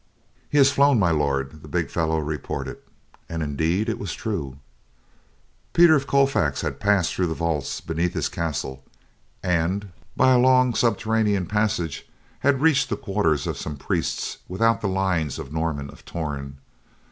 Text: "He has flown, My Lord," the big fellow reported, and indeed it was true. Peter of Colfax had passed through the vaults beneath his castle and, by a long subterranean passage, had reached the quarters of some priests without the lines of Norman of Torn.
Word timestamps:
"He 0.49 0.57
has 0.57 0.71
flown, 0.71 0.97
My 0.97 1.11
Lord," 1.11 1.61
the 1.61 1.67
big 1.67 1.91
fellow 1.91 2.17
reported, 2.17 2.77
and 3.29 3.43
indeed 3.43 3.87
it 3.87 3.99
was 3.99 4.13
true. 4.15 4.57
Peter 5.73 5.93
of 5.93 6.07
Colfax 6.07 6.61
had 6.61 6.79
passed 6.79 7.13
through 7.13 7.27
the 7.27 7.35
vaults 7.35 7.79
beneath 7.81 8.15
his 8.15 8.27
castle 8.27 8.83
and, 9.43 9.89
by 10.17 10.31
a 10.33 10.39
long 10.39 10.73
subterranean 10.73 11.45
passage, 11.45 12.09
had 12.39 12.61
reached 12.63 12.89
the 12.89 12.97
quarters 12.97 13.45
of 13.45 13.59
some 13.59 13.77
priests 13.77 14.39
without 14.47 14.81
the 14.81 14.87
lines 14.87 15.37
of 15.37 15.53
Norman 15.53 15.91
of 15.91 16.03
Torn. 16.03 16.57